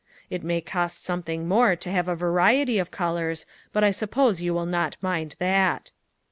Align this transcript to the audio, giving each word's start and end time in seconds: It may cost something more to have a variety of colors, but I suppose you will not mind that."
It 0.31 0.43
may 0.43 0.61
cost 0.61 1.03
something 1.03 1.47
more 1.47 1.75
to 1.75 1.91
have 1.91 2.07
a 2.07 2.15
variety 2.15 2.79
of 2.79 2.89
colors, 2.89 3.45
but 3.71 3.83
I 3.83 3.91
suppose 3.91 4.41
you 4.41 4.51
will 4.51 4.65
not 4.65 4.97
mind 4.99 5.35
that." 5.37 5.91